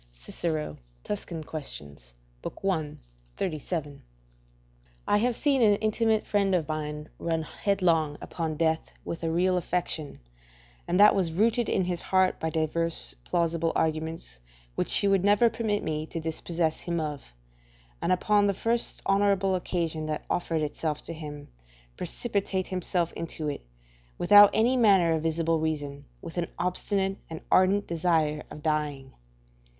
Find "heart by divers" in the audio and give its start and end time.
12.01-13.15